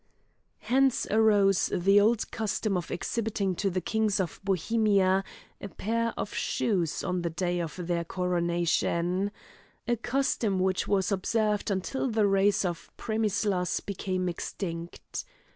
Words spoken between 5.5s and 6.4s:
a pair of